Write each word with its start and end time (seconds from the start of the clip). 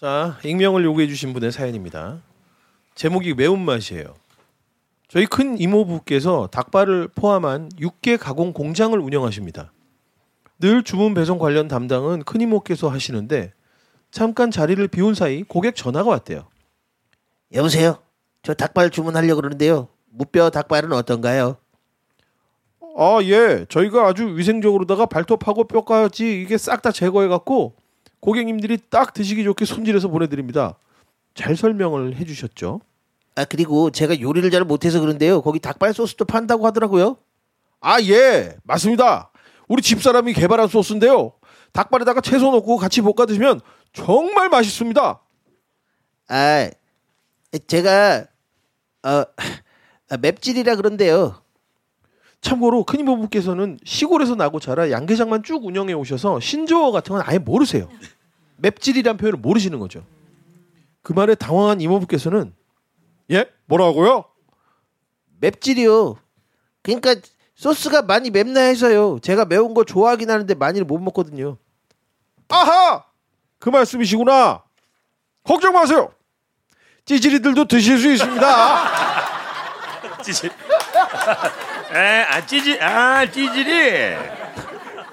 자, 0.00 0.38
익명을 0.44 0.84
요구해 0.84 1.08
주신 1.08 1.32
분의 1.32 1.50
사연입니다. 1.50 2.22
제목이 2.94 3.34
매운맛이에요. 3.34 4.14
저희 5.08 5.26
큰 5.26 5.58
이모부께서 5.58 6.46
닭발을 6.52 7.08
포함한 7.16 7.70
육개 7.80 8.16
가공 8.16 8.52
공장을 8.52 8.96
운영하십니다. 8.96 9.72
늘 10.60 10.84
주문 10.84 11.14
배송 11.14 11.40
관련 11.40 11.66
담당은 11.66 12.22
큰 12.22 12.40
이모께서 12.40 12.88
하시는데 12.88 13.52
잠깐 14.12 14.52
자리를 14.52 14.86
비운 14.86 15.14
사이 15.14 15.42
고객 15.42 15.74
전화가 15.74 16.08
왔대요. 16.10 16.46
여보세요. 17.54 17.98
저 18.44 18.54
닭발 18.54 18.90
주문하려고 18.90 19.40
그러는데요. 19.40 19.88
무뼈 20.12 20.50
닭발은 20.50 20.92
어떤가요? 20.92 21.56
아, 22.96 23.18
예. 23.24 23.66
저희가 23.68 24.06
아주 24.06 24.36
위생적으로다가 24.36 25.06
발톱하고 25.06 25.64
뼈까지 25.66 26.40
이게 26.40 26.56
싹 26.56 26.82
다 26.82 26.92
제거해 26.92 27.26
갖고 27.26 27.74
고객님들이 28.20 28.78
딱 28.90 29.14
드시기 29.14 29.44
좋게 29.44 29.64
손질해서 29.64 30.08
보내드립니다. 30.08 30.76
잘 31.34 31.56
설명을 31.56 32.16
해주셨죠. 32.16 32.80
아 33.36 33.44
그리고 33.44 33.90
제가 33.90 34.20
요리를 34.20 34.50
잘 34.50 34.64
못해서 34.64 35.00
그런데요. 35.00 35.42
거기 35.42 35.60
닭발 35.60 35.94
소스도 35.94 36.24
판다고 36.24 36.66
하더라고요. 36.66 37.16
아, 37.80 38.00
예. 38.02 38.56
맞습니다. 38.64 39.30
우리 39.68 39.82
집사람이 39.82 40.32
개발한 40.32 40.66
소스인데요. 40.68 41.32
닭발에다가 41.72 42.20
채소 42.20 42.50
넣고 42.50 42.76
같이 42.76 43.00
볶아 43.00 43.26
드시면 43.26 43.60
정말 43.92 44.48
맛있습니다. 44.48 45.20
아 46.28 46.70
제가 47.66 48.26
어 49.04 49.24
아, 50.10 50.16
맵찔이라 50.20 50.76
그런데요. 50.76 51.40
참고로 52.40 52.84
큰 52.84 53.00
이모부께서는 53.00 53.78
시골에서 53.84 54.34
나고 54.34 54.60
자라 54.60 54.90
양계장만 54.90 55.42
쭉 55.42 55.64
운영해 55.64 55.92
오셔서 55.92 56.40
신조어 56.40 56.92
같은 56.92 57.14
건 57.14 57.22
아예 57.26 57.38
모르세요. 57.38 57.88
맵찔이란 58.56 59.16
표현을 59.16 59.38
모르시는 59.38 59.78
거죠. 59.78 60.04
그 61.02 61.12
말에 61.12 61.34
당황한 61.34 61.80
이모부께서는 61.80 62.54
예? 63.30 63.50
뭐라고요? 63.66 64.24
맵찔이요. 65.40 66.16
그러니까 66.82 67.16
소스가 67.54 68.02
많이 68.02 68.30
맵나 68.30 68.60
해서요. 68.60 69.18
제가 69.20 69.44
매운 69.44 69.74
거 69.74 69.84
좋아하긴 69.84 70.30
하는데 70.30 70.54
많이는 70.54 70.86
못 70.86 70.98
먹거든요. 70.98 71.58
아하! 72.48 73.04
그 73.58 73.68
말씀이시구나. 73.68 74.62
걱정 75.42 75.72
마세요. 75.72 76.12
찌질이들도 77.04 77.66
드실 77.66 77.98
수 77.98 78.12
있습니다. 78.12 78.52
찌질. 80.22 80.50
에, 81.92 82.22
아 82.28 82.44
찌질, 82.46 82.82
아 82.82 83.24
찌질이. 83.30 83.70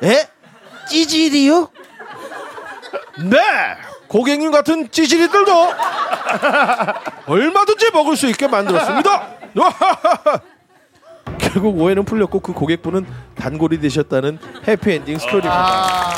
에? 0.03 0.27
찌질이요? 0.89 1.69
네! 3.29 3.37
고객님 4.07 4.51
같은 4.51 4.89
찌질이들도 4.91 5.73
얼마든지 7.27 7.89
먹을 7.91 8.15
수 8.15 8.27
있게 8.27 8.47
만들었습니다. 8.47 9.27
결국 11.39 11.79
오해는 11.79 12.05
풀렸고 12.05 12.39
그 12.39 12.53
고객분은 12.53 13.05
단골이 13.35 13.79
되셨다는 13.79 14.37
해피엔딩 14.67 15.17
스토리입니다. 15.17 16.11